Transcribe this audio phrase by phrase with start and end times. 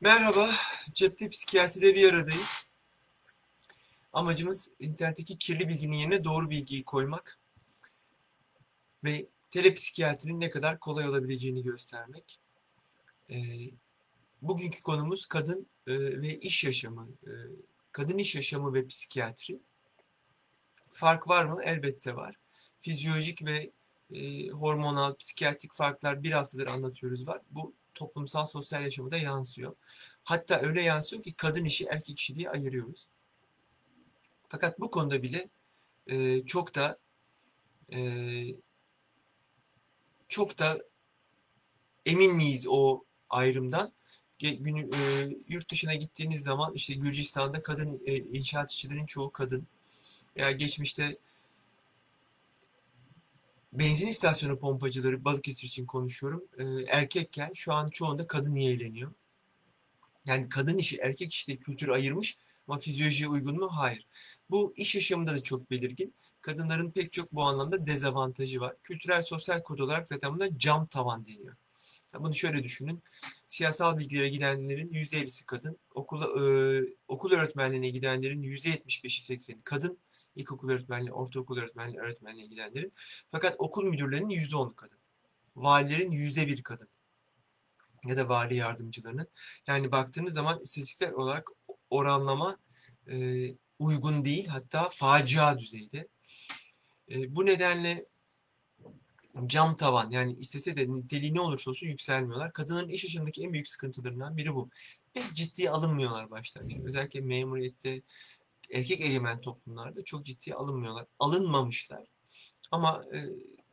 [0.00, 0.50] Merhaba,
[0.94, 2.68] Cepte Psikiyatri'de bir aradayız.
[4.12, 7.38] Amacımız internetteki kirli bilginin yerine doğru bilgiyi koymak
[9.04, 12.40] ve telepsikiyatrinin ne kadar kolay olabileceğini göstermek.
[13.30, 13.36] Ee,
[14.42, 17.08] bugünkü konumuz kadın e, ve iş yaşamı.
[17.26, 17.32] E,
[17.92, 19.60] kadın iş yaşamı ve psikiyatri.
[20.90, 21.62] Fark var mı?
[21.64, 22.36] Elbette var.
[22.80, 23.70] Fizyolojik ve
[24.14, 27.40] e, hormonal, psikiyatrik farklar bir haftadır anlatıyoruz var.
[27.50, 29.76] Bu toplumsal sosyal yaşamı da yansıyor.
[30.24, 33.08] Hatta öyle yansıyor ki kadın işi erkek işi diye ayırıyoruz.
[34.48, 35.48] Fakat bu konuda bile
[36.06, 36.98] e, çok da
[37.92, 38.00] e,
[40.28, 40.78] çok da
[42.06, 43.92] emin miyiz o ayrımdan?
[44.38, 49.66] Gün, e, yurt dışına gittiğiniz zaman işte Gürcistan'da kadın e, inşaat işçilerin çoğu kadın.
[50.36, 51.18] Veya geçmişte
[53.72, 56.44] benzin istasyonu pompacıları Balıkesir için konuşuyorum.
[56.58, 59.12] E, erkekken şu an çoğunda kadın yeğleniyor.
[60.26, 62.38] Yani kadın işi erkek işi kültürü ayırmış
[62.68, 63.68] ama fizyolojiye uygun mu?
[63.72, 64.06] Hayır.
[64.50, 66.14] Bu iş yaşamında da çok belirgin.
[66.40, 68.76] Kadınların pek çok bu anlamda dezavantajı var.
[68.82, 71.56] Kültürel sosyal kod olarak zaten buna cam tavan deniyor.
[72.18, 73.02] Bunu şöyle düşünün.
[73.48, 75.78] Siyasal bilgilere gidenlerin %50'si kadın.
[75.94, 76.44] Okula, e,
[77.08, 79.98] okul öğretmenliğine gidenlerin %75'i 80'i kadın.
[80.38, 82.92] İlkokul öğretmenliği, ortaokul öğretmenliği, öğretmenliğe gidenlerin.
[83.28, 84.98] Fakat okul müdürlerinin %10'u kadın.
[85.56, 86.88] Valilerin %1 kadın
[88.06, 89.28] ya da vali yardımcılarının.
[89.66, 91.50] Yani baktığınız zaman istatistikler olarak
[91.90, 92.56] oranlama
[93.10, 93.16] e,
[93.78, 96.08] uygun değil hatta facia düzeyde.
[97.10, 98.06] E, bu nedenle
[99.46, 102.52] cam tavan yani istese de niteliği ne olursa olsun yükselmiyorlar.
[102.52, 104.70] Kadınların iş yaşamındaki en büyük sıkıntılarından biri bu.
[105.14, 106.64] Pek ciddiye alınmıyorlar başta.
[106.64, 108.02] İşte özellikle memuriyette,
[108.72, 111.06] erkek egemen toplumlarda çok ciddiye alınmıyorlar.
[111.18, 112.04] Alınmamışlar.
[112.70, 113.18] Ama e,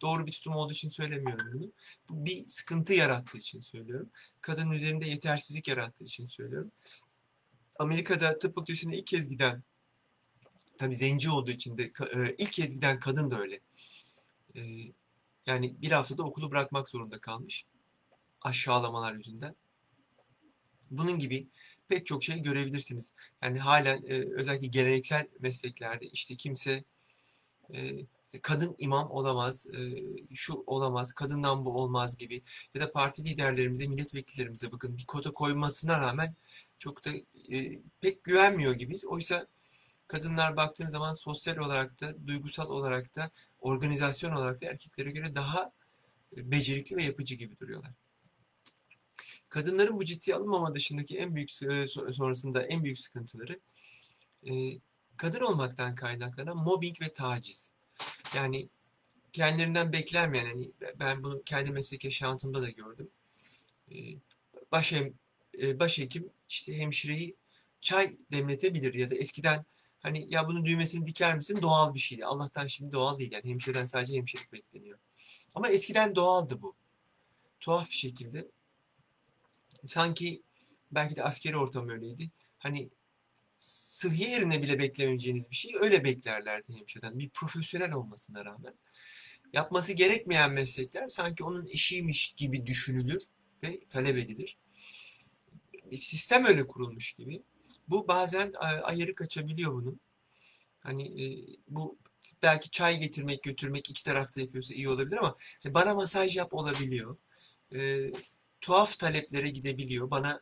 [0.02, 1.71] doğru bir tutum olduğu için söylemiyorum bunu.
[2.09, 4.09] Bu bir sıkıntı yarattığı için söylüyorum.
[4.42, 6.71] Kadının üzerinde yetersizlik yarattığı için söylüyorum.
[7.80, 9.64] Amerika'da tıp fakültesine ilk kez giden,
[10.77, 13.59] tabii zenci olduğu için de e, ilk kez giden kadın da öyle.
[14.55, 14.61] E,
[15.45, 17.65] yani bir haftada okulu bırakmak zorunda kalmış.
[18.41, 19.55] Aşağılamalar yüzünden.
[20.91, 21.47] Bunun gibi
[21.87, 23.13] pek çok şey görebilirsiniz.
[23.43, 26.83] Yani halen e, özellikle geleneksel mesleklerde işte kimse
[28.41, 29.67] kadın imam olamaz,
[30.33, 36.01] şu olamaz, kadından bu olmaz gibi ya da parti liderlerimize, milletvekillerimize bakın bir kota koymasına
[36.01, 36.35] rağmen
[36.77, 37.09] çok da
[38.02, 39.05] pek güvenmiyor gibiyiz.
[39.05, 39.47] Oysa
[40.07, 45.71] kadınlar baktığınız zaman sosyal olarak da, duygusal olarak da, organizasyon olarak da erkeklere göre daha
[46.37, 47.91] becerikli ve yapıcı gibi duruyorlar.
[49.55, 51.52] Kadınların bu ciddiye alınmama dışındaki en büyük
[52.14, 53.60] sonrasında en büyük sıkıntıları
[55.17, 57.73] kadın olmaktan kaynaklanan mobbing ve taciz.
[58.36, 58.70] Yani
[59.33, 63.10] kendilerinden beklenmeyen hani ben bunu kendi meslek yaşantımda da gördüm.
[64.71, 65.14] Başhem,
[65.64, 67.36] başhekim işte hemşireyi
[67.82, 69.65] çay demletebilir ya da eskiden
[69.99, 72.26] hani ya bunun düğmesini diker misin doğal bir şeydi.
[72.26, 74.99] Allah'tan şimdi doğal değil yani hemşireden sadece hemşirelik bekleniyor.
[75.55, 76.76] Ama eskiden doğaldı bu.
[77.60, 78.48] Tuhaf bir şekilde.
[79.87, 80.41] Sanki
[80.91, 82.31] belki de askeri ortam öyleydi.
[82.57, 82.89] Hani
[83.57, 87.19] sıhhiye yerine bile beklemeyeceğiniz bir şey öyle beklerlerdi hemşireden.
[87.19, 88.73] Bir profesyonel olmasına rağmen.
[89.53, 93.23] Yapması gerekmeyen meslekler sanki onun işiymiş gibi düşünülür
[93.63, 94.57] ve talep edilir.
[95.91, 97.43] Sistem öyle kurulmuş gibi.
[97.87, 98.53] Bu bazen
[98.83, 99.99] ayarı kaçabiliyor bunun.
[100.79, 101.97] Hani bu
[102.43, 107.17] belki çay getirmek götürmek iki tarafta yapıyorsa iyi olabilir ama bana masaj yap olabiliyor.
[108.55, 110.11] E, tuhaf taleplere gidebiliyor.
[110.11, 110.42] Bana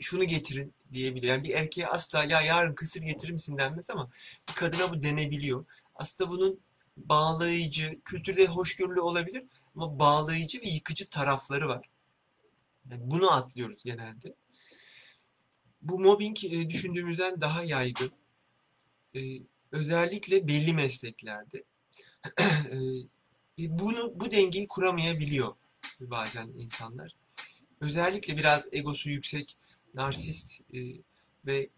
[0.00, 1.34] şunu getirin diyebiliyor.
[1.34, 4.10] Yani bir erkeğe asla ya yarın kısır getirir misin denmez ama
[4.48, 5.66] bir kadına bu denebiliyor.
[5.94, 6.60] Aslında bunun
[6.96, 9.44] bağlayıcı, kültürde hoşgörülü olabilir
[9.74, 11.90] ama bağlayıcı ve yıkıcı tarafları var.
[12.90, 14.34] Yani bunu atlıyoruz genelde.
[15.82, 16.36] Bu mobbing
[16.70, 18.10] düşündüğümüzden daha yaygın.
[19.72, 21.64] Özellikle belli mesleklerde.
[23.58, 25.56] Bunu bu dengeyi kuramayabiliyor
[26.00, 27.16] bazen insanlar
[27.80, 29.56] özellikle biraz egosu yüksek,
[29.94, 30.78] narsist e,
[31.46, 31.68] ve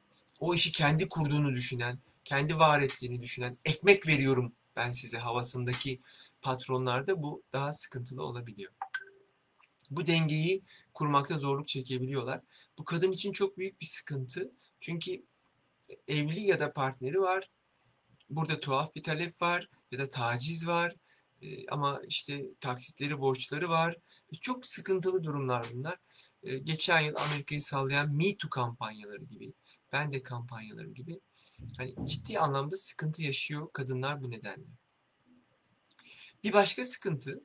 [0.40, 6.00] o işi kendi kurduğunu düşünen, kendi var ettiğini düşünen, ekmek veriyorum ben size havasındaki
[6.42, 8.72] patronlarda bu daha sıkıntılı olabiliyor.
[9.90, 10.62] Bu dengeyi
[10.94, 12.40] kurmakta zorluk çekebiliyorlar.
[12.78, 14.52] Bu kadın için çok büyük bir sıkıntı.
[14.80, 15.22] Çünkü
[16.08, 17.50] evli ya da partneri var.
[18.30, 20.94] Burada tuhaf bir talep var ya da taciz var
[21.68, 23.96] ama işte taksitleri, borçları var.
[24.40, 25.96] Çok sıkıntılı durumlar bunlar.
[26.62, 29.52] Geçen yıl Amerika'yı sallayan Me Too kampanyaları gibi,
[29.92, 31.20] ben de kampanyaları gibi
[31.76, 34.66] hani ciddi anlamda sıkıntı yaşıyor kadınlar bu nedenle.
[36.44, 37.40] Bir başka sıkıntı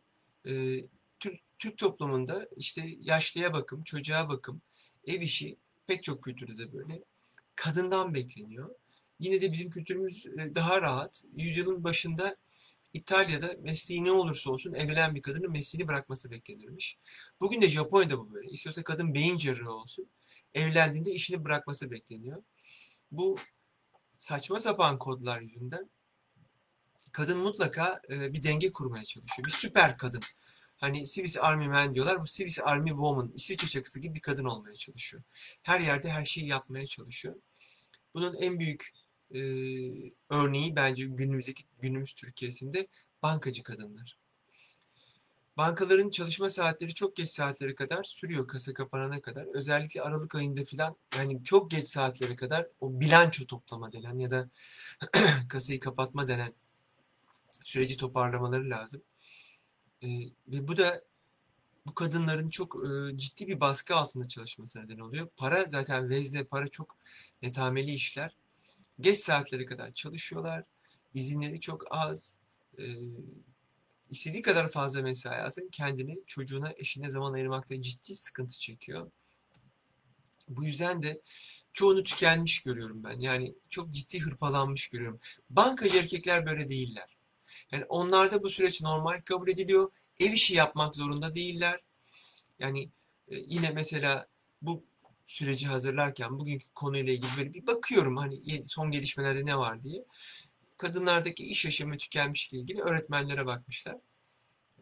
[1.19, 4.62] Türk, Türk toplumunda işte yaşlıya bakım, çocuğa bakım,
[5.07, 5.57] ev işi
[5.88, 7.04] pek çok kültürde de böyle
[7.56, 8.75] kadından bekleniyor.
[9.19, 11.24] Yine de bizim kültürümüz e, daha rahat.
[11.36, 12.36] Yüzyılın başında
[12.94, 17.00] İtalya'da mesleği ne olursa olsun evlenen bir kadının mesleğini bırakması beklenirmiş.
[17.40, 18.50] Bugün de Japonya'da bu böyle.
[18.50, 20.10] İstiyorsa kadın beyin cerrahı olsun.
[20.54, 22.44] Evlendiğinde işini bırakması bekleniyor.
[23.12, 23.40] Bu
[24.18, 25.90] saçma sapan kodlar yüzünden
[27.12, 29.46] kadın mutlaka e, bir denge kurmaya çalışıyor.
[29.46, 30.22] Bir süper kadın.
[30.78, 32.22] Hani Swiss Army Man diyorlar.
[32.22, 35.24] Bu Swiss Army Woman, İsviçre çakısı gibi bir kadın olmaya çalışıyor.
[35.62, 37.36] Her yerde her şeyi yapmaya çalışıyor.
[38.13, 38.92] Bunun en büyük
[39.33, 39.41] e,
[40.30, 42.88] örneği bence günümüzdeki günümüz Türkiye'sinde
[43.24, 44.18] bankacı kadınlar.
[45.57, 49.45] Bankaların çalışma saatleri çok geç saatlere kadar sürüyor kasa kapanana kadar.
[49.53, 54.50] Özellikle Aralık ayında filan yani çok geç saatlere kadar o bilanço toplama denen ya da
[55.50, 56.53] kasayı kapatma denen
[57.63, 59.01] süreci toparlamaları lazım.
[60.01, 60.07] E,
[60.47, 61.03] ve bu da
[61.86, 65.27] bu kadınların çok e, ciddi bir baskı altında çalışması neden oluyor.
[65.38, 66.97] Para zaten vezne, para çok
[67.41, 68.38] netameli işler.
[69.00, 70.63] Geç saatlere kadar çalışıyorlar.
[71.13, 72.40] İzinleri çok az.
[72.80, 72.84] E,
[74.10, 79.12] istediği kadar fazla mesai alsın kendini çocuğuna, eşine zaman ayırmakta ciddi sıkıntı çekiyor.
[80.48, 81.22] Bu yüzden de
[81.74, 83.19] çoğunu tükenmiş görüyorum ben.
[83.19, 85.19] Yani çok ciddi hırpalanmış görüyorum.
[85.50, 87.18] Bankacı erkekler böyle değiller.
[87.72, 89.92] Yani onlarda bu süreç normal kabul ediliyor.
[90.19, 91.80] Ev işi yapmak zorunda değiller.
[92.60, 92.89] Yani
[93.28, 94.28] yine mesela
[94.62, 94.84] bu
[95.28, 100.06] süreci hazırlarken bugünkü konuyla ilgili böyle bir bakıyorum hani son gelişmelerde ne var diye.
[100.78, 103.98] Kadınlardaki iş yaşamı tükenmişliği ilgili öğretmenlere bakmışlar.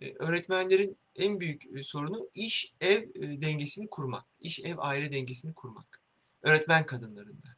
[0.01, 4.25] E, öğretmenlerin en büyük e, sorunu iş ev dengesini kurmak.
[4.41, 6.01] İş ev aile dengesini kurmak.
[6.41, 7.55] Öğretmen kadınlarında.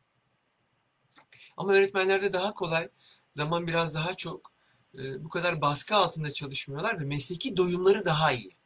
[1.58, 2.90] Ama öğretmenlerde daha kolay,
[3.32, 4.54] zaman biraz daha çok
[5.20, 8.58] bu kadar baskı altında çalışmıyorlar ve mesleki doyumları daha iyi.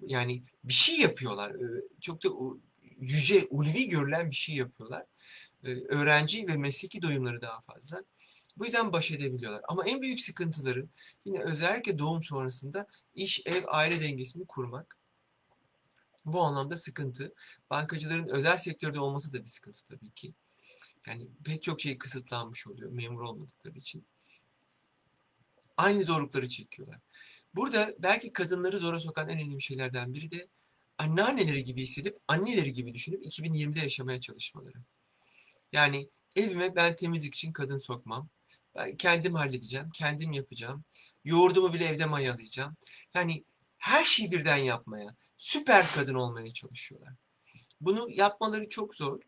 [0.00, 1.56] Yani bir şey yapıyorlar.
[2.00, 2.28] Çok da
[2.98, 5.04] yüce, ulvi görülen bir şey yapıyorlar.
[5.88, 8.04] Öğrenci ve mesleki doyumları daha fazla.
[8.56, 9.62] Bu yüzden baş edebiliyorlar.
[9.68, 10.86] Ama en büyük sıkıntıları
[11.24, 14.98] yine özellikle doğum sonrasında iş, ev, aile dengesini kurmak.
[16.24, 17.34] Bu anlamda sıkıntı.
[17.70, 20.34] Bankacıların özel sektörde olması da bir sıkıntı tabii ki.
[21.06, 24.06] Yani pek çok şey kısıtlanmış oluyor memur olmadıkları için
[25.76, 27.00] aynı zorlukları çekiyorlar.
[27.54, 30.48] Burada belki kadınları zora sokan en önemli şeylerden biri de
[30.98, 34.78] anneanneleri gibi hissedip anneleri gibi düşünüp 2020'de yaşamaya çalışmaları.
[35.72, 38.28] Yani evime ben temizlik için kadın sokmam.
[38.76, 40.84] Ben kendim halledeceğim, kendim yapacağım.
[41.24, 42.76] Yoğurdumu bile evde mayalayacağım.
[43.14, 43.44] Yani
[43.78, 47.12] her şeyi birden yapmaya, süper kadın olmaya çalışıyorlar.
[47.80, 49.20] Bunu yapmaları çok zor.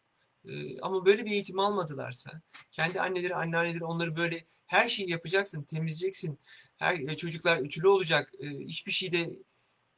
[0.49, 6.38] Ee, ama böyle bir eğitim almadılarsa, kendi anneleri, anneanneleri onları böyle her şeyi yapacaksın, temizleyeceksin.
[6.76, 8.32] Her e, çocuklar ütülü olacak.
[8.40, 9.31] E, hiçbir şeyde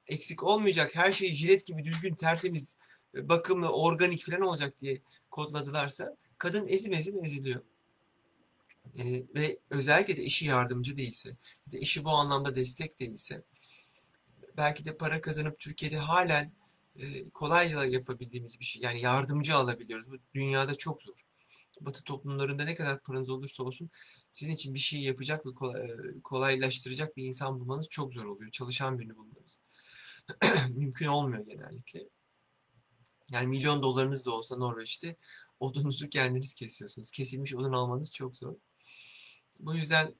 [0.07, 0.95] eksik olmayacak.
[0.95, 2.77] Her şey jilet gibi düzgün, tertemiz,
[3.15, 7.63] e, bakımlı, organik falan olacak diye kodladılarsa kadın ezim ezim eziliyor.
[8.99, 9.05] E,
[9.35, 11.37] ve özellikle de işi yardımcı değilse,
[11.73, 13.43] de işi bu anlamda destek değilse,
[14.57, 16.53] belki de para kazanıp Türkiye'de halen
[16.97, 18.83] e, kolayla yapabildiğimiz bir şey.
[18.83, 20.11] Yani yardımcı alabiliyoruz.
[20.11, 21.15] Bu dünyada çok zor.
[21.81, 23.91] Batı toplumlarında ne kadar paranız olursa olsun
[24.33, 25.51] sizin için bir şey yapacak ve
[26.25, 28.51] kolaylaştıracak bir insan bulmanız çok zor oluyor.
[28.51, 29.61] Çalışan birini bulmanız.
[30.71, 32.09] Mümkün olmuyor genellikle.
[33.33, 35.17] Yani milyon dolarınız da olsa Norveç'te
[35.61, 37.11] odunuzu kendiniz kesiyorsunuz.
[37.11, 38.55] Kesilmiş odun almanız çok zor.
[39.61, 40.15] Bu yüzden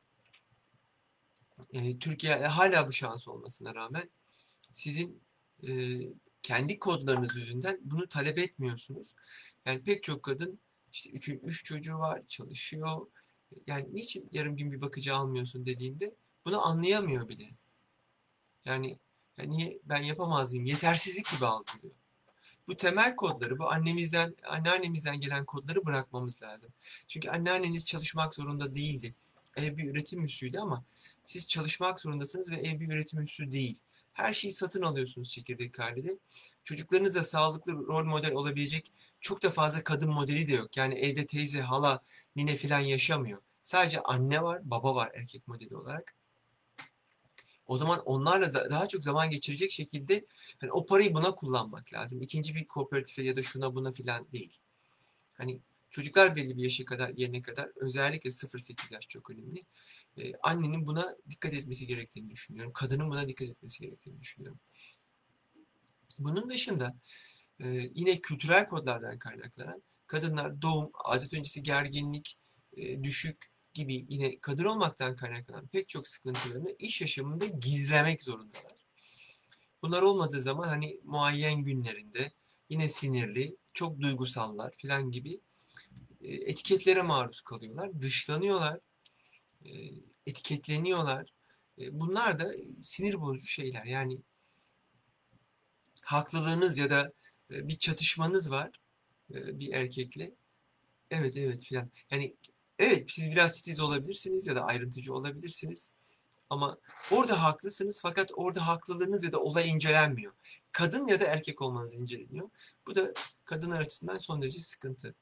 [1.73, 4.11] e, Türkiye hala bu şans olmasına rağmen
[4.73, 5.23] sizin
[5.69, 5.71] e,
[6.43, 9.15] kendi kodlarınız yüzünden bunu talep etmiyorsunuz.
[9.67, 10.61] Yani pek çok kadın
[10.93, 13.07] işte üç, üç çocuğu var, çalışıyor.
[13.67, 17.51] Yani niçin yarım gün bir bakıcı almıyorsun dediğinde bunu anlayamıyor bile.
[18.65, 18.99] Yani,
[19.39, 20.67] niye ben yapamaz mıyım?
[20.67, 21.95] Yetersizlik gibi algılıyor.
[22.67, 26.71] Bu temel kodları, bu annemizden, anneannemizden gelen kodları bırakmamız lazım.
[27.07, 29.15] Çünkü anneanneniz çalışmak zorunda değildi.
[29.57, 30.85] Ev bir üretim üssüydü ama
[31.25, 33.81] siz çalışmak zorundasınız ve ev bir üretim üssü değil.
[34.13, 36.19] Her şeyi satın alıyorsunuz çekirdek ailede.
[36.65, 40.77] Çocuklarınız da sağlıklı rol model olabilecek çok da fazla kadın modeli de yok.
[40.77, 42.03] Yani evde teyze, hala,
[42.37, 43.39] nine filan yaşamıyor.
[43.63, 46.15] Sadece anne var, baba var erkek modeli olarak.
[47.73, 50.27] O zaman onlarla da daha çok zaman geçirecek şekilde
[50.59, 52.23] hani o parayı buna kullanmak lazım.
[52.23, 54.59] İkinci bir kooperatife ya da şuna buna filan değil.
[55.35, 55.61] Hani
[55.91, 59.63] çocuklar belli bir yaşa kadar yerine kadar özellikle 0-8 yaş çok önemli.
[60.19, 62.73] Ee, annenin buna dikkat etmesi gerektiğini düşünüyorum.
[62.73, 64.61] Kadının buna dikkat etmesi gerektiğini düşünüyorum.
[66.19, 66.97] Bunun dışında
[67.61, 72.39] e, yine kültürel kodlardan kaynaklanan kadınlar doğum, adet öncesi gerginlik,
[72.77, 78.77] e, düşük gibi yine kadın olmaktan kaynaklanan pek çok sıkıntılarını iş yaşamında gizlemek zorundalar.
[79.83, 82.33] Bunlar olmadığı zaman hani muayyen günlerinde
[82.71, 85.41] yine sinirli, çok duygusallar filan gibi
[86.21, 88.81] e, etiketlere maruz kalıyorlar, dışlanıyorlar,
[89.65, 89.71] e,
[90.27, 91.33] etiketleniyorlar.
[91.79, 92.53] E, bunlar da
[92.83, 93.85] sinir bozucu şeyler.
[93.85, 94.19] Yani
[96.03, 97.13] haklılığınız ya da
[97.51, 98.71] bir çatışmanız var
[99.31, 100.31] bir erkekle.
[101.11, 101.91] Evet evet filan.
[102.11, 102.37] Yani
[102.83, 105.93] evet siz biraz titiz olabilirsiniz ya da ayrıntıcı olabilirsiniz.
[106.51, 106.79] Ama
[107.11, 110.33] orada haklısınız fakat orada haklılığınız ya da olay incelenmiyor.
[110.73, 112.51] Kadın ya da erkek olmanız inceleniyor.
[112.87, 113.13] Bu da
[113.45, 115.15] kadınlar açısından son derece sıkıntı.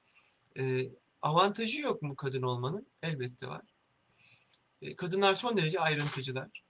[0.58, 0.90] Ee,
[1.22, 2.86] avantajı yok mu kadın olmanın?
[3.02, 3.62] Elbette var.
[4.82, 6.62] Ee, kadınlar son derece ayrıntıcılar.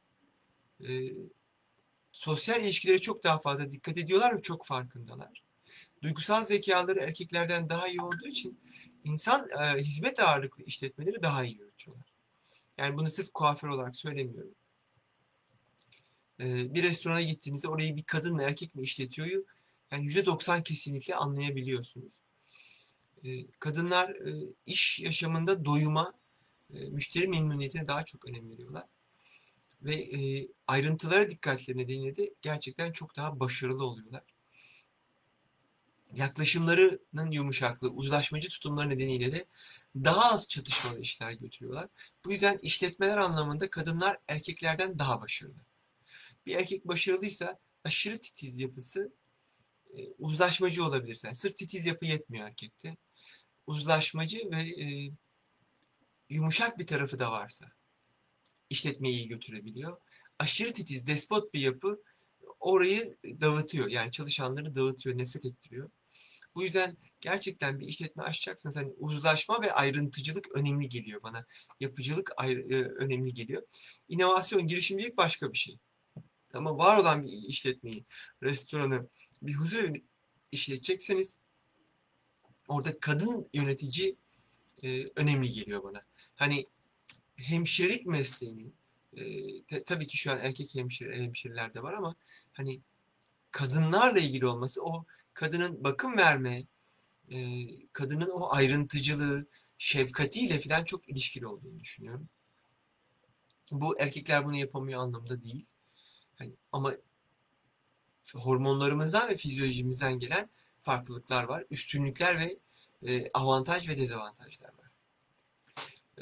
[0.88, 1.10] Ee,
[2.12, 5.44] sosyal ilişkilere çok daha fazla dikkat ediyorlar ve çok farkındalar.
[6.02, 8.60] Duygusal zekaları erkeklerden daha iyi olduğu için
[9.04, 12.12] insan e, hizmet ağırlıklı işletmeleri daha iyi yürütüyorlar.
[12.78, 14.54] Yani bunu sırf kuaför olarak söylemiyorum.
[16.40, 19.44] E, bir restorana gittiğinizde orayı bir kadın mı erkek mi işletiyor
[19.90, 22.20] yani %90 kesinlikle anlayabiliyorsunuz.
[23.24, 26.12] E, kadınlar e, iş yaşamında doyuma,
[26.74, 28.84] e, müşteri memnuniyetine daha çok önem veriyorlar.
[29.82, 34.22] Ve e, ayrıntılara dikkatleri nedeniyle de gerçekten çok daha başarılı oluyorlar
[36.14, 39.44] yaklaşımlarının yumuşaklığı, uzlaşmacı tutumları nedeniyle de
[39.96, 41.88] daha az çatışmalı işler götürüyorlar.
[42.24, 45.64] Bu yüzden işletmeler anlamında kadınlar erkeklerden daha başarılı.
[46.46, 49.12] Bir erkek başarılıysa aşırı titiz yapısı
[49.96, 51.20] e, uzlaşmacı olabilir.
[51.24, 52.96] Yani sırf titiz yapı yetmiyor erkekte.
[53.66, 55.10] Uzlaşmacı ve e,
[56.28, 57.66] yumuşak bir tarafı da varsa
[58.70, 59.96] işletmeyi iyi götürebiliyor.
[60.38, 62.02] Aşırı titiz, despot bir yapı
[62.60, 63.88] orayı dağıtıyor.
[63.88, 65.90] Yani çalışanları dağıtıyor, nefret ettiriyor.
[66.54, 68.76] Bu yüzden gerçekten bir işletme açacaksınız.
[68.76, 71.46] Hani uzlaşma ve ayrıntıcılık önemli geliyor bana.
[71.80, 73.62] Yapıcılık e, önemli geliyor.
[74.08, 75.78] İnovasyon, girişimcilik başka bir şey.
[76.54, 78.04] Ama var olan bir işletmeyi,
[78.42, 79.08] restoranı,
[79.42, 80.04] bir huzur evi
[80.52, 81.38] işletecekseniz
[82.68, 84.16] orada kadın yönetici
[84.82, 86.02] e, önemli geliyor bana.
[86.34, 86.66] Hani
[87.36, 88.74] hemşirelik mesleğinin
[89.16, 89.24] e,
[89.62, 92.14] te, tabii ki şu an erkek hemşire, hemşireler de var ama
[92.52, 92.80] hani
[93.50, 95.04] kadınlarla ilgili olması o
[95.40, 96.62] kadının bakım verme,
[97.30, 97.38] e,
[97.92, 99.46] kadının o ayrıntıcılığı,
[99.78, 102.28] şefkatiyle falan çok ilişkili olduğunu düşünüyorum.
[103.72, 105.66] Bu erkekler bunu yapamıyor anlamda değil.
[106.38, 106.94] Hani, ama
[108.34, 110.50] hormonlarımızdan ve fizyolojimizden gelen
[110.82, 111.64] farklılıklar var.
[111.70, 112.58] Üstünlükler ve
[113.12, 114.90] e, avantaj ve dezavantajlar var.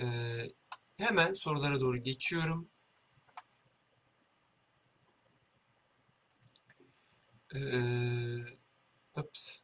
[0.00, 0.04] E,
[0.96, 2.68] hemen sorulara doğru geçiyorum.
[7.54, 8.57] Eee
[9.18, 9.58] Ups.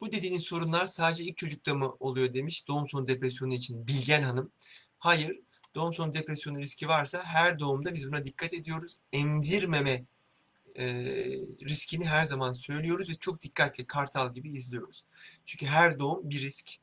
[0.00, 4.52] Bu dediğiniz sorunlar sadece ilk çocukta mı oluyor demiş doğum sonu depresyonu için Bilgen Hanım.
[4.98, 5.40] Hayır,
[5.74, 8.98] doğum sonu depresyonu riski varsa her doğumda biz buna dikkat ediyoruz.
[9.12, 10.04] Emzirmeme
[10.78, 10.86] e,
[11.68, 15.04] riskini her zaman söylüyoruz ve çok dikkatli kartal gibi izliyoruz.
[15.44, 16.76] Çünkü her doğum bir risk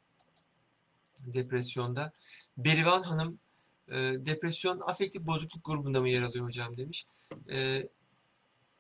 [1.19, 2.11] depresyonda.
[2.57, 3.39] Berivan Hanım
[3.87, 7.07] e, depresyon afektif bozukluk grubunda mı yer alıyor hocam demiş.
[7.51, 7.87] E,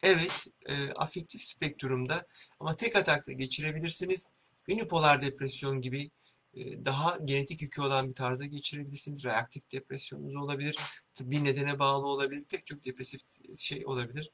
[0.03, 2.27] Evet, e, afektif spektrumda
[2.59, 4.27] ama tek atakta geçirebilirsiniz.
[4.69, 6.11] Unipolar depresyon gibi
[6.53, 9.25] e, daha genetik yükü olan bir tarza geçirebilirsiniz.
[9.25, 10.77] Reaktif depresyonunuz olabilir.
[11.13, 12.43] Tıbbi nedene bağlı olabilir.
[12.49, 13.21] Pek çok depresif
[13.57, 14.31] şey olabilir.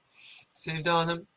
[0.54, 1.28] Sevda Hanım,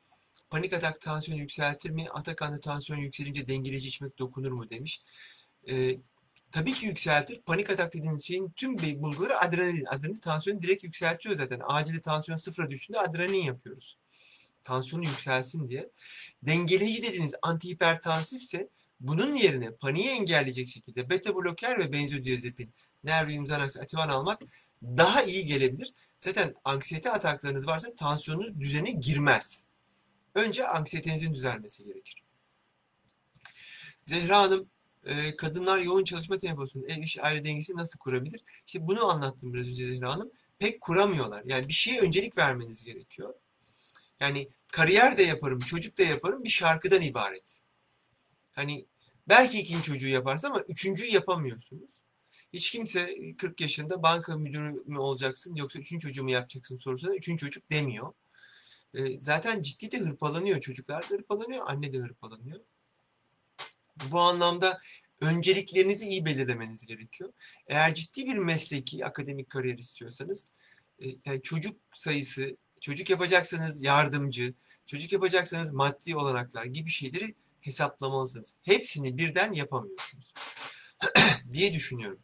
[0.50, 2.06] panik atak tansiyonu yükseltir mi?
[2.14, 5.04] Atakan'da tansiyon yükselince dengeleyici içmek dokunur mu demiş.
[5.70, 5.98] E,
[6.52, 7.42] tabii ki yükseltir.
[7.46, 9.86] Panik atak dediğiniz şeyin tüm bulguları adrenalin.
[9.86, 11.60] Adrenalin tansiyonu direkt yükseltiyor zaten.
[11.64, 14.01] Acilde tansiyon sıfıra düştüğünde adrenalin yapıyoruz
[14.64, 15.90] tansiyonu yükselsin diye.
[16.42, 18.68] Dengeleyici dediğiniz antihipertansifse
[19.00, 24.42] bunun yerine paniği engelleyecek şekilde beta bloker ve benzodiazepin, nervium xanax, ativan almak
[24.82, 25.92] daha iyi gelebilir.
[26.18, 29.66] Zaten anksiyete ataklarınız varsa tansiyonunuz düzene girmez.
[30.34, 32.22] Önce anksiyetenizin düzelmesi gerekir.
[34.04, 34.70] Zehra Hanım,
[35.04, 38.44] e, kadınlar yoğun çalışma temposunu, ev iş aile dengesi nasıl kurabilir?
[38.66, 40.30] İşte bunu anlattım biraz önce Zehra Hanım.
[40.58, 41.42] Pek kuramıyorlar.
[41.46, 43.34] Yani bir şeye öncelik vermeniz gerekiyor.
[44.22, 47.58] Yani kariyer de yaparım, çocuk da yaparım bir şarkıdan ibaret.
[48.52, 48.86] Hani
[49.28, 52.02] belki ikinci çocuğu yaparsın ama üçüncüyü yapamıyorsunuz.
[52.52, 57.46] Hiç kimse 40 yaşında banka müdürü mü olacaksın yoksa üçüncü çocuğu mu yapacaksın sorusuna üçüncü
[57.46, 58.12] çocuk demiyor.
[58.94, 60.60] E, zaten ciddi de hırpalanıyor.
[60.60, 62.60] Çocuklar da hırpalanıyor, anne de hırpalanıyor.
[64.10, 64.80] Bu anlamda
[65.20, 67.32] önceliklerinizi iyi belirlemeniz gerekiyor.
[67.66, 70.46] Eğer ciddi bir mesleki, akademik kariyer istiyorsanız
[70.98, 74.54] e, yani çocuk sayısı çocuk yapacaksanız yardımcı,
[74.86, 78.54] çocuk yapacaksanız maddi olanaklar gibi şeyleri hesaplamalısınız.
[78.62, 80.34] Hepsini birden yapamıyorsunuz
[81.52, 82.20] diye düşünüyorum.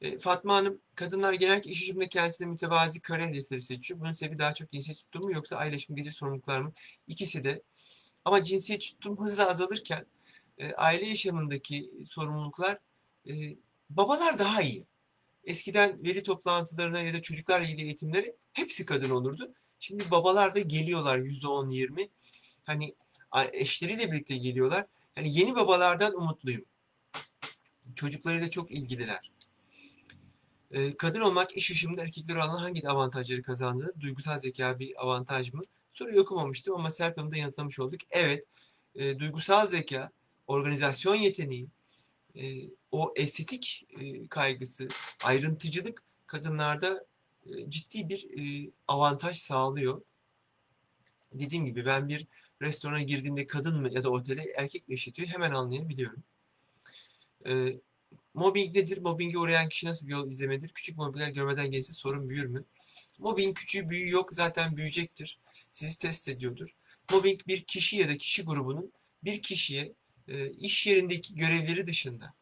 [0.00, 4.00] E, Fatma Hanım, kadınlar genellikle iş hücumda kendisine mütevazi kariyer hedefleri seçiyor.
[4.00, 6.72] Bunun sebebi daha çok cinsiyet tutumu mu yoksa ayrılaşım gece sorumluluklar mı?
[7.08, 7.62] İkisi de.
[8.24, 10.06] Ama cinsiyet tutum hızla azalırken
[10.58, 12.78] e, aile yaşamındaki sorumluluklar
[13.28, 13.32] e,
[13.90, 14.86] babalar daha iyi.
[15.44, 19.54] Eskiden veli toplantılarına ya da çocuklarla ilgili eğitimleri hepsi kadın olurdu.
[19.78, 22.08] Şimdi babalar da geliyorlar yüzde on yirmi.
[22.64, 22.94] Hani
[23.52, 24.86] eşleriyle birlikte geliyorlar.
[25.16, 26.64] Yani yeni babalardan umutluyum.
[27.94, 29.32] Çocuklarıyla çok ilgililer.
[30.70, 33.94] Ee, kadın olmak iş yaşamında erkekler olan hangi avantajları kazandı?
[34.00, 35.62] Duygusal zeka bir avantaj mı?
[35.92, 38.00] Soruyu okumamıştım ama Serp Hanım'da yanıtlamış olduk.
[38.10, 38.44] Evet,
[38.94, 40.10] e, duygusal zeka,
[40.46, 41.68] organizasyon yeteneği,
[42.34, 42.42] e,
[42.90, 44.88] o estetik e, kaygısı,
[45.24, 47.06] ayrıntıcılık kadınlarda
[47.68, 50.02] ciddi bir e, avantaj sağlıyor.
[51.32, 52.26] Dediğim gibi ben bir
[52.62, 56.22] restorana girdiğimde kadın mı ya da otele erkek mi işletiyor hemen anlayabiliyorum.
[57.46, 57.80] E,
[58.34, 58.98] mobbing nedir?
[58.98, 60.68] Mobbinge uğrayan kişi nasıl bir yol izlemedir?
[60.68, 62.64] Küçük mobbingler görmeden gelirse sorun büyür mü?
[63.18, 65.38] Mobbing küçüğü büyüğü yok zaten büyüyecektir.
[65.72, 66.70] Sizi test ediyordur.
[67.12, 68.92] Mobbing bir kişi ya da kişi grubunun
[69.24, 69.92] bir kişiye
[70.28, 72.34] e, iş yerindeki görevleri dışında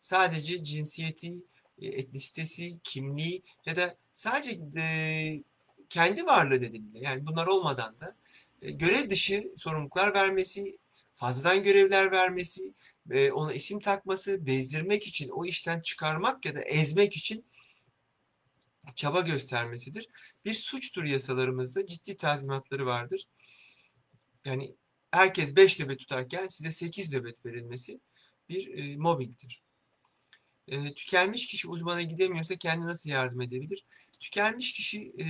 [0.00, 1.42] sadece cinsiyeti, e,
[1.86, 5.42] etnisitesi, kimliği ya da sadece e,
[5.88, 8.16] kendi varlığı nedeniyle yani bunlar olmadan da
[8.62, 10.78] e, görev dışı sorumluluklar vermesi,
[11.14, 12.74] fazladan görevler vermesi,
[13.10, 17.44] e, ona isim takması, bezdirmek için, o işten çıkarmak ya da ezmek için
[18.96, 20.08] çaba göstermesidir.
[20.44, 23.24] Bir suçtur yasalarımızda ciddi tazminatları vardır.
[24.44, 24.74] Yani
[25.10, 28.00] herkes 5 nöbet tutarken size 8 nöbet verilmesi
[28.48, 29.62] bir e, mobbingdir.
[30.70, 33.84] E, tükenmiş kişi uzmana gidemiyorsa kendi nasıl yardım edebilir?
[34.20, 35.24] Tükenmiş kişi, e,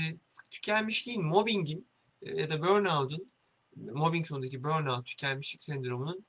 [0.50, 1.86] tükenmişliğin, mobbingin
[2.22, 3.30] e, ya da burnout'un,
[3.76, 6.24] mobbing sonundaki burnout, tükenmişlik sendromunun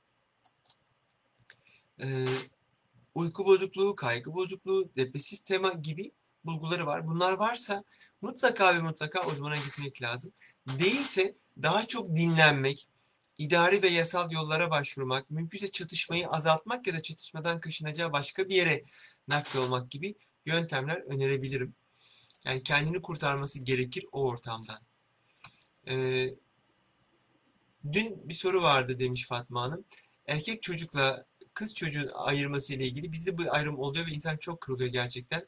[2.00, 2.26] e,
[3.14, 6.12] uyku bozukluğu, kaygı bozukluğu, depresif tema gibi
[6.44, 7.06] bulguları var.
[7.06, 7.84] Bunlar varsa
[8.20, 10.32] mutlaka ve mutlaka uzmana gitmek lazım.
[10.78, 12.88] Değilse daha çok dinlenmek,
[13.38, 18.84] idari ve yasal yollara başvurmak, mümkünse çatışmayı azaltmak ya da çatışmadan kaçınacağı başka bir yere
[19.28, 20.14] nakli olmak gibi
[20.46, 21.74] yöntemler önerebilirim.
[22.44, 24.80] Yani kendini kurtarması gerekir o ortamdan.
[25.88, 26.34] Ee,
[27.92, 29.84] dün bir soru vardı demiş Fatma Hanım.
[30.26, 34.90] Erkek çocukla kız çocuğun ayırması ile ilgili bizde bu ayrım oluyor ve insan çok kırılıyor
[34.90, 35.42] gerçekten.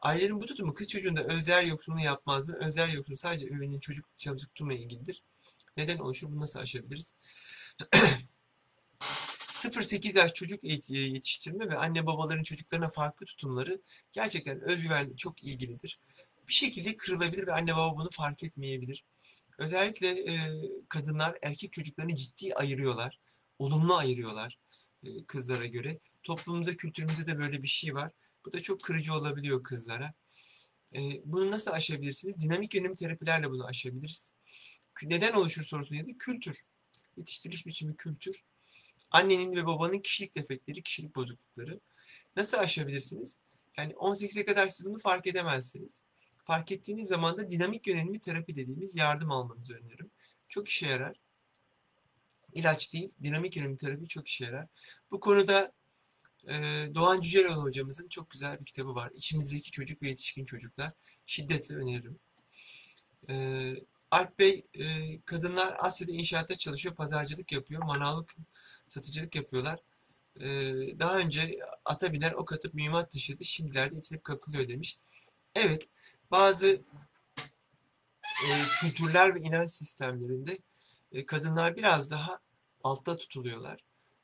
[0.00, 2.56] Ailelerin bu tutumu kız çocuğunda özel yoksunluğu yapmaz mı?
[2.60, 5.22] Özel yoksunluğu sadece ebeveyninin çocuk çalışıp tutumla ilgilidir.
[5.78, 6.28] Neden oluşur?
[6.28, 7.14] Bunu nasıl aşabiliriz?
[9.54, 16.00] 0-8 yaş çocuk yetiştirme ve anne babaların çocuklarına farklı tutumları gerçekten özgüvenle çok ilgilidir.
[16.48, 19.04] Bir şekilde kırılabilir ve anne baba bunu fark etmeyebilir.
[19.58, 20.36] Özellikle e,
[20.88, 23.20] kadınlar erkek çocuklarını ciddi ayırıyorlar.
[23.58, 24.58] Olumlu ayırıyorlar
[25.02, 25.98] e, kızlara göre.
[26.22, 28.12] Toplumumuzda, kültürümüzde de böyle bir şey var.
[28.46, 30.14] Bu da çok kırıcı olabiliyor kızlara.
[30.94, 32.38] E, bunu nasıl aşabilirsiniz?
[32.40, 34.37] Dinamik yönelim terapilerle bunu aşabiliriz.
[35.02, 36.56] Neden oluşur sorusuna da kültür.
[37.16, 38.44] Yetiştiriliş biçimi kültür.
[39.10, 41.80] Annenin ve babanın kişilik defekleri, kişilik bozuklukları.
[42.36, 43.38] Nasıl aşabilirsiniz?
[43.76, 46.02] Yani 18'e kadar siz bunu fark edemezsiniz.
[46.44, 50.10] Fark ettiğiniz zaman da dinamik yönelimli terapi dediğimiz yardım almanızı öneririm.
[50.48, 51.16] Çok işe yarar.
[52.54, 54.66] İlaç değil, dinamik yönelimli terapi çok işe yarar.
[55.10, 55.72] Bu konuda
[56.48, 56.54] e,
[56.94, 59.12] Doğan Cüceloğlu hocamızın çok güzel bir kitabı var.
[59.14, 60.92] İçimizdeki çocuk ve yetişkin çocuklar.
[61.26, 62.18] Şiddetle öneririm.
[64.10, 64.84] Alp Bey, e,
[65.20, 68.34] kadınlar Asya'da inşaatta çalışıyor, pazarcılık yapıyor, manavlık,
[68.86, 69.78] satıcılık yapıyorlar.
[70.40, 70.48] E,
[70.98, 74.98] daha önce ata biner, ok atıp mühimmat taşıdı, şimdilerde itilip kakılıyor demiş.
[75.54, 75.88] Evet,
[76.30, 76.66] bazı
[78.44, 78.48] e,
[78.80, 80.58] kültürler ve inanç sistemlerinde
[81.12, 82.38] e, kadınlar biraz daha
[82.84, 83.80] altta tutuluyorlar.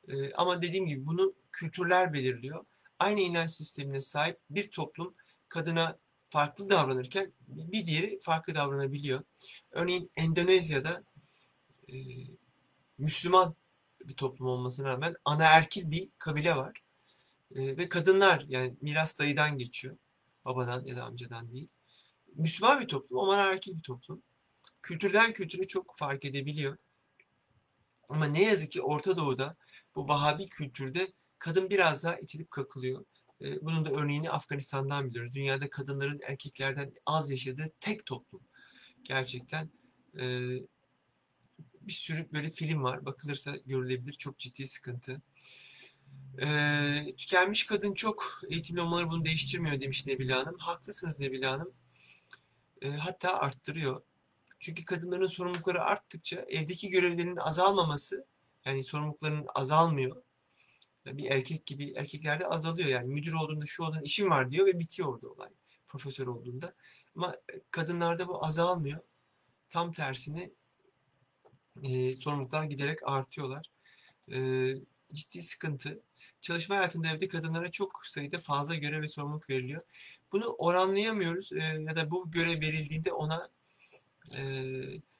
[0.07, 2.65] E, ama dediğim gibi bunu kültürler belirliyor.
[2.99, 5.15] Aynı inanç sistemine sahip bir toplum
[5.49, 5.97] kadına
[6.35, 9.23] farklı davranırken bir diğeri farklı davranabiliyor.
[9.71, 11.03] Örneğin Endonezya'da
[11.89, 11.95] e,
[12.97, 13.55] Müslüman
[14.01, 16.81] bir toplum olmasına rağmen anaerkil bir kabile var.
[17.55, 19.97] E, ve kadınlar yani miras dayıdan geçiyor.
[20.45, 21.67] Babadan ya da amcadan değil.
[22.35, 24.23] Müslüman bir toplum ama anaerkil bir toplum.
[24.81, 26.77] Kültürden kültüre çok fark edebiliyor.
[28.09, 29.55] Ama ne yazık ki Orta Doğu'da
[29.95, 31.07] bu Vahabi kültürde
[31.39, 33.05] kadın biraz daha itilip kakılıyor.
[33.41, 35.35] Bunun da örneğini Afganistan'dan biliyoruz.
[35.35, 38.41] Dünyada kadınların erkeklerden az yaşadığı tek toplum.
[39.03, 39.69] Gerçekten
[41.81, 43.05] bir sürü böyle film var.
[43.05, 44.13] Bakılırsa görülebilir.
[44.13, 45.21] Çok ciddi sıkıntı.
[47.17, 50.57] Tükenmiş kadın çok eğitimli olmaları bunu değiştirmiyor demiş Nebile Hanım.
[50.57, 51.73] Haklısınız Nebile Hanım.
[52.97, 54.01] Hatta arttırıyor.
[54.59, 58.25] Çünkü kadınların sorumlulukları arttıkça evdeki görevlerinin azalmaması
[58.65, 60.23] yani sorumlulukların azalmıyor
[61.05, 65.09] bir erkek gibi erkeklerde azalıyor yani müdür olduğunda şu olduğunda işim var diyor ve bitiyor
[65.09, 65.49] orada olay.
[65.87, 66.73] Profesör olduğunda.
[67.15, 67.35] Ama
[67.71, 68.99] kadınlarda bu azalmıyor.
[69.69, 70.49] Tam tersine
[71.83, 73.71] e, sorumluluklar giderek artıyorlar.
[74.31, 74.69] E,
[75.13, 76.01] ciddi sıkıntı.
[76.41, 79.81] Çalışma hayatında evde kadınlara çok sayıda fazla görev ve sorumluluk veriliyor.
[80.33, 83.49] Bunu oranlayamıyoruz e, ya da bu görev verildiğinde ona
[84.37, 84.41] e,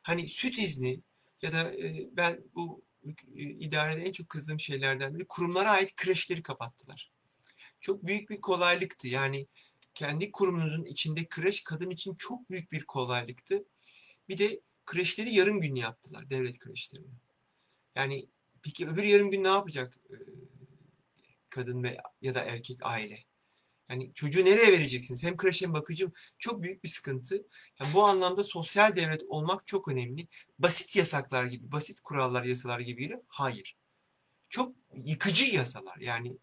[0.01, 0.99] hani süt izni
[1.41, 2.84] ya da e, ben bu e,
[3.33, 7.11] idarede en çok kızdığım şeylerden biri kurumlara ait kreşleri kapattılar.
[7.79, 9.07] Çok büyük bir kolaylıktı.
[9.07, 9.47] Yani
[9.93, 13.65] kendi kurumunuzun içinde kreş kadın için çok büyük bir kolaylıktı.
[14.29, 17.13] Bir de kreşleri yarım gün yaptılar devlet kreşlerini.
[17.95, 18.27] Yani
[18.61, 20.15] peki öbür yarım gün ne yapacak e,
[21.49, 23.23] kadın ve ya da erkek aile?
[23.89, 25.23] Yani çocuğu nereye vereceksiniz?
[25.23, 27.35] Hem kreş hem bakıcı çok büyük bir sıkıntı.
[27.79, 30.27] Yani bu anlamda sosyal devlet olmak çok önemli.
[30.59, 33.75] Basit yasaklar gibi, basit kurallar, yasalar gibi hayır.
[34.49, 35.97] Çok yıkıcı yasalar.
[35.97, 36.37] Yani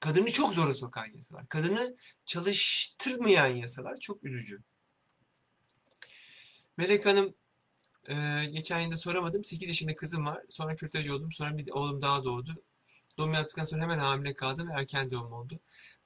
[0.00, 1.48] kadını çok zora sokan yasalar.
[1.48, 4.62] Kadını çalıştırmayan yasalar çok üzücü.
[6.76, 7.34] Melek Hanım
[8.08, 9.44] e, geçen yılda soramadım.
[9.44, 10.42] 8 yaşında kızım var.
[10.50, 11.32] Sonra kürtaj oldum.
[11.32, 12.54] Sonra bir oğlum daha doğdu.
[13.18, 15.60] Doğum yaptıktan sonra hemen hamile kaldım erken doğum oldu.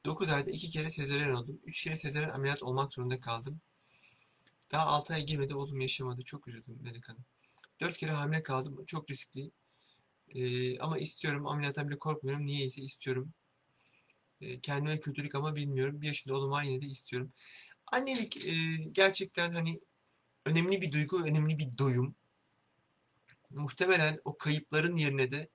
[0.09, 1.61] 9 ayda 2 kere sezaryen oldum.
[1.67, 3.61] 3 kere sezaryen ameliyat olmak zorunda kaldım.
[4.73, 6.23] Daha 6 ay girmedi oğlum yaşamadı.
[6.23, 7.25] Çok üzüldüm Melek Hanım.
[7.81, 8.85] 4 kere hamile kaldım.
[8.87, 9.51] Çok riskli.
[10.35, 11.47] Ee, ama istiyorum.
[11.47, 12.47] Ameliyattan bile korkmuyorum.
[12.47, 13.33] Niye ise istiyorum.
[14.41, 16.03] Ee, kendime kötülük ama bilmiyorum.
[16.03, 17.33] Bir yaşında oğlum var yine de istiyorum.
[17.87, 18.53] Annelik e,
[18.93, 19.81] gerçekten hani
[20.47, 22.15] önemli bir duygu, önemli bir doyum.
[23.51, 25.49] Muhtemelen o kayıpların yerine de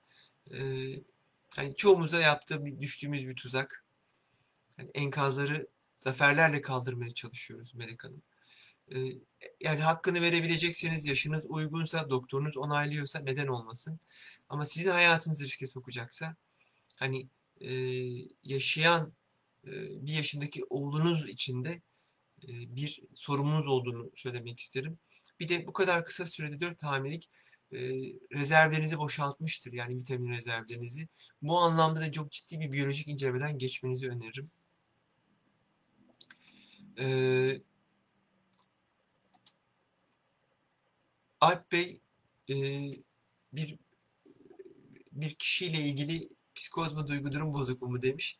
[0.51, 0.59] e,
[1.55, 3.82] hani çoğumuza yaptığı bir, düştüğümüz bir tuzak.
[4.77, 8.21] Yani enkazları zaferlerle kaldırmaya çalışıyoruz Melek Hanım.
[9.61, 13.99] Yani hakkını verebilecekseniz, yaşınız uygunsa, doktorunuz onaylıyorsa neden olmasın.
[14.49, 16.35] Ama sizin hayatınızı riske sokacaksa,
[16.95, 17.27] hani
[18.43, 19.13] yaşayan
[19.65, 21.81] bir yaşındaki oğlunuz için de
[22.47, 24.99] bir sorumlunuz olduğunu söylemek isterim.
[25.39, 27.29] Bir de bu kadar kısa sürede 4 hamilelik
[27.71, 27.77] e,
[28.33, 29.73] rezervlerinizi boşaltmıştır.
[29.73, 31.07] Yani vitamin rezervlerinizi.
[31.41, 34.51] Bu anlamda da çok ciddi bir biyolojik incelemeden geçmenizi öneririm.
[36.99, 37.61] Ee,
[41.41, 42.01] Alp Bey
[42.49, 42.55] e,
[43.53, 43.77] bir
[45.11, 48.39] bir kişiyle ilgili psikoz mu duygu durum bozukluğu mu demiş.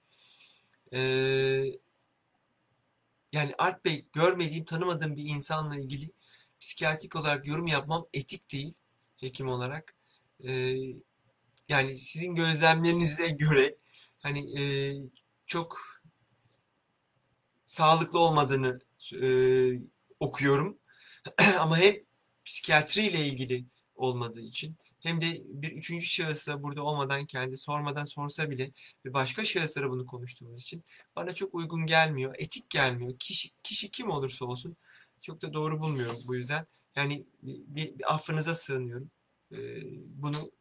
[0.94, 1.66] Ee,
[3.34, 6.12] yani Alp Bey görmediğim, tanımadığım bir insanla ilgili
[6.60, 8.74] psikiyatrik olarak yorum yapmam etik değil
[9.18, 9.96] hekim olarak.
[10.48, 10.78] Ee,
[11.70, 13.76] yani sizin gözlemlerinize göre
[14.20, 14.94] hani e,
[15.46, 15.82] çok
[17.74, 18.80] sağlıklı olmadığını
[19.14, 19.28] e,
[20.20, 20.78] okuyorum.
[21.60, 21.96] Ama hem
[22.46, 28.50] psikiyatri ile ilgili olmadığı için hem de bir üçüncü şahısla burada olmadan kendi sormadan sorsa
[28.50, 28.72] bile
[29.06, 30.84] ve başka şahıslara bunu konuştuğumuz için
[31.16, 33.20] bana çok uygun gelmiyor, etik gelmiyor.
[33.20, 34.78] Kişi, kişi kim olursa olsun
[35.22, 36.66] çok da doğru bulmuyorum bu yüzden.
[36.96, 39.12] Yani bir, bir affınıza sığınıyorum.
[39.52, 39.58] Ee,
[40.22, 40.52] bunu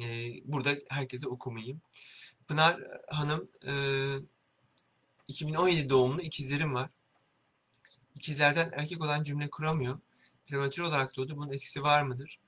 [0.00, 0.06] e,
[0.44, 1.80] burada herkese okumayayım.
[2.48, 3.72] Pınar Hanım e,
[5.30, 6.90] 2017 doğumlu ikizlerim var.
[8.14, 9.98] İkizlerden erkek olan cümle kuramıyor.
[10.46, 11.36] Prematür olarak doğdu.
[11.36, 12.38] Bunun etkisi var mıdır?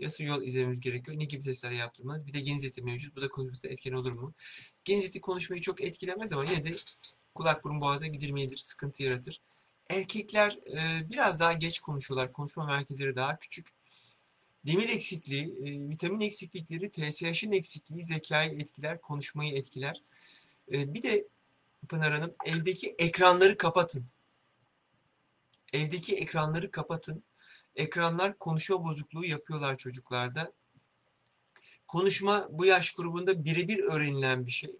[0.00, 1.18] Nasıl yol izlememiz gerekiyor?
[1.18, 2.26] Ne gibi testler yaptırmalıyız?
[2.26, 3.16] Bir de geniz eti mevcut.
[3.16, 4.34] Bu da konuşması etken olur mu?
[4.84, 6.76] Geniz eti konuşmayı çok etkilemez ama yine de
[7.34, 8.56] kulak burun boğaza gidilmeyedir.
[8.56, 9.40] Sıkıntı yaratır.
[9.90, 12.32] Erkekler e, biraz daha geç konuşuyorlar.
[12.32, 13.68] Konuşma merkezleri daha küçük.
[14.66, 20.02] Demir eksikliği, e, vitamin eksiklikleri, TSH'ın eksikliği zekayı etkiler, konuşmayı etkiler.
[20.72, 21.28] E, bir de
[21.88, 24.06] Pınar Hanım evdeki ekranları kapatın.
[25.72, 27.22] Evdeki ekranları kapatın.
[27.76, 30.52] Ekranlar konuşma bozukluğu yapıyorlar çocuklarda.
[31.86, 34.70] Konuşma bu yaş grubunda birebir öğrenilen bir şey.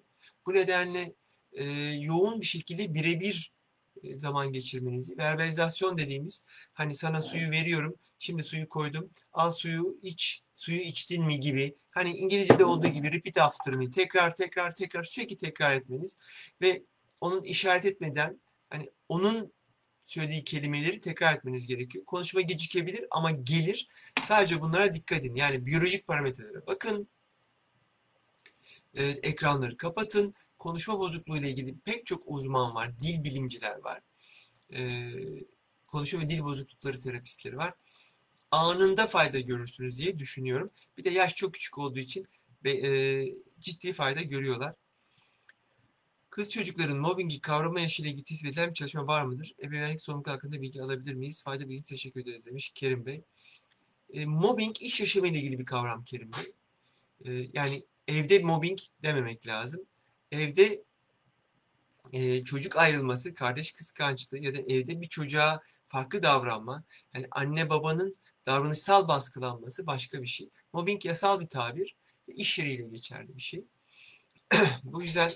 [0.46, 1.14] Bu nedenle
[1.52, 3.52] e, yoğun bir şekilde birebir
[4.02, 10.42] e, zaman geçirmenizi, verbalizasyon dediğimiz hani sana suyu veriyorum, şimdi suyu koydum, al suyu iç,
[10.56, 15.36] suyu içtin mi gibi hani İngilizce'de olduğu gibi repeat after me tekrar tekrar tekrar sürekli
[15.36, 16.16] tekrar etmeniz
[16.62, 16.82] ve
[17.20, 19.52] onun işaret etmeden hani onun
[20.04, 22.04] söylediği kelimeleri tekrar etmeniz gerekiyor.
[22.04, 23.88] Konuşma gecikebilir ama gelir.
[24.22, 25.34] Sadece bunlara dikkat edin.
[25.34, 27.08] Yani biyolojik parametrelere bakın.
[28.94, 30.34] Ee, ekranları kapatın.
[30.58, 32.98] Konuşma bozukluğu ile ilgili pek çok uzman var.
[32.98, 34.00] Dil bilimciler var.
[34.72, 35.10] Ee,
[35.86, 37.74] konuşma ve dil bozuklukları terapistleri var.
[38.50, 40.68] Anında fayda görürsünüz diye düşünüyorum.
[40.98, 42.26] Bir de yaş çok küçük olduğu için
[42.66, 43.24] e,
[43.60, 44.74] ciddi fayda görüyorlar.
[46.40, 49.54] Kız çocukların mobbingi kavrama yaşıyla ilgili tespit edilen bir çalışma var mıdır?
[49.62, 51.42] Ebeveynlik sorumluluk hakkında bilgi alabilir miyiz?
[51.42, 53.22] Fayda bilgi teşekkür ederiz demiş Kerim Bey.
[54.12, 56.52] E, mobbing iş yaşamı ile ilgili bir kavram Kerim Bey.
[57.24, 59.80] E, yani evde mobbing dememek lazım.
[60.32, 60.82] Evde
[62.12, 68.16] e, çocuk ayrılması, kardeş kıskançlığı ya da evde bir çocuğa farklı davranma, yani anne babanın
[68.46, 70.50] davranışsal baskılanması başka bir şey.
[70.72, 71.96] Mobbing yasal bir tabir,
[72.28, 73.64] iş yeriyle geçerli bir şey.
[74.84, 75.30] Bu yüzden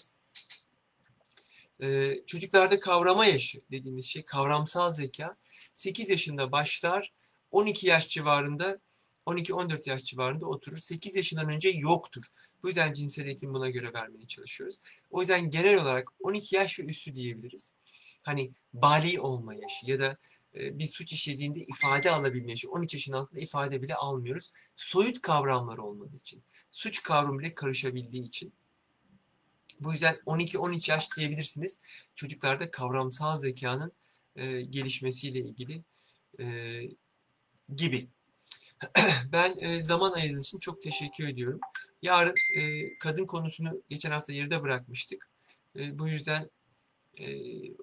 [2.26, 5.36] çocuklarda kavrama yaşı dediğimiz şey, kavramsal zeka
[5.74, 7.12] 8 yaşında başlar,
[7.50, 8.78] 12 yaş civarında,
[9.26, 10.78] 12-14 yaş civarında oturur.
[10.78, 12.22] 8 yaşından önce yoktur.
[12.62, 14.78] Bu yüzden cinsel eğitim buna göre vermeye çalışıyoruz.
[15.10, 17.74] O yüzden genel olarak 12 yaş ve üstü diyebiliriz.
[18.22, 20.16] Hani bali olma yaşı ya da
[20.54, 22.70] bir suç işlediğinde ifade alabilme yaşı.
[22.70, 24.50] 13 yaşın altında ifade bile almıyoruz.
[24.76, 26.42] Soyut kavramlar olmadığı için.
[26.70, 28.52] Suç kavramı bile karışabildiği için.
[29.80, 31.80] Bu yüzden 12-13 yaş diyebilirsiniz.
[32.14, 33.92] Çocuklarda kavramsal zekanın
[34.36, 35.84] e, gelişmesiyle ilgili
[36.40, 36.80] e,
[37.76, 38.08] gibi.
[39.32, 41.60] ben e, zaman ayırdığınız için çok teşekkür ediyorum.
[42.02, 45.30] Yarın e, kadın konusunu geçen hafta yarıda bırakmıştık.
[45.78, 46.50] E, bu yüzden
[47.20, 47.26] e,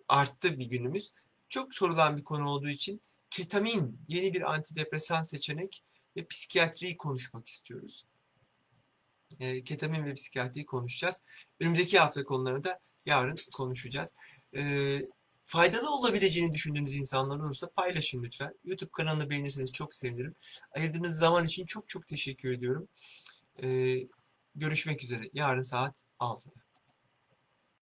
[0.08, 1.14] arttı bir günümüz.
[1.50, 5.84] Çok sorulan bir konu olduğu için ketamin yeni bir antidepresan seçenek
[6.18, 8.06] ve psikiyatriyi konuşmak istiyoruz.
[9.40, 11.22] E, ketamin ve psikiyatriyi konuşacağız.
[11.60, 14.12] Önümüzdeki hafta konularını da yarın konuşacağız.
[14.58, 14.62] E,
[15.44, 18.54] faydalı olabileceğini düşündüğünüz insanlar olursa paylaşın lütfen.
[18.64, 20.36] YouTube kanalını beğenirseniz çok sevinirim.
[20.76, 22.88] Ayırdığınız zaman için çok çok teşekkür ediyorum.
[23.64, 23.98] Ee,
[24.56, 25.30] görüşmek üzere.
[25.34, 26.61] Yarın saat 6'da.